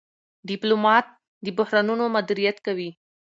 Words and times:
ډيپلومات 0.47 1.05
د 1.45 1.47
بحرانونو 1.57 2.03
مدیریت 2.15 2.57
کوي. 2.65 2.89